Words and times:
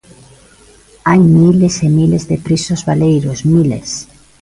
Hai 1.09 1.21
miles 1.39 1.75
e 1.85 1.87
miles 1.97 2.23
de 2.29 2.37
pisos 2.47 2.81
baleiros, 2.87 3.39
¡miles! 3.53 3.89